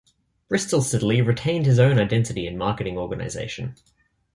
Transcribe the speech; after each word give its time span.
Bristol 0.49 0.79
Siddeley 0.81 1.21
retained 1.23 1.67
its 1.67 1.77
own 1.77 1.99
identity 1.99 2.47
and 2.47 2.57
marketing 2.57 2.97
organization. 2.97 3.75